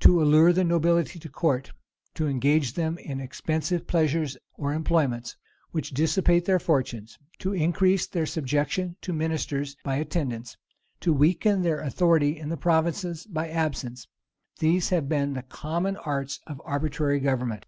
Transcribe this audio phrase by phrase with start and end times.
[0.00, 1.72] To allure the nobility to court;
[2.16, 5.36] to engage them in expensive pleasures or employments
[5.70, 7.06] which dissipate their fortune;
[7.38, 10.58] to increase their subjection to ministers by attendance;
[11.00, 14.06] to weaken their authority in the provinces by absence:
[14.58, 17.64] these have been the common arts of arbitrary government.